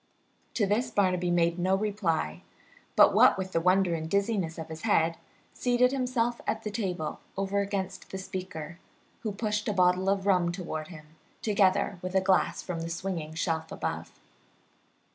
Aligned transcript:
To 0.55 0.65
this 0.65 0.89
Barnaby 0.89 1.29
made 1.29 1.59
no 1.59 1.75
reply, 1.75 2.41
but, 2.95 3.13
what 3.13 3.37
with 3.37 3.55
wonder 3.55 3.93
and 3.93 4.05
the 4.07 4.09
dizziness 4.09 4.57
of 4.57 4.69
his 4.69 4.81
head, 4.81 5.17
seated 5.53 5.91
himself 5.91 6.41
at 6.47 6.63
the 6.63 6.71
table 6.71 7.19
over 7.37 7.59
against 7.59 8.09
the 8.09 8.17
speaker, 8.17 8.79
who 9.19 9.31
pushed 9.31 9.67
a 9.67 9.73
bottle 9.73 10.09
of 10.09 10.25
rum 10.25 10.51
toward 10.51 10.87
him, 10.87 11.05
together 11.43 11.99
with 12.01 12.15
a 12.15 12.19
glass 12.21 12.63
from 12.63 12.79
the 12.81 12.89
swinging 12.89 13.35
shelf 13.35 13.71
above. 13.71 14.19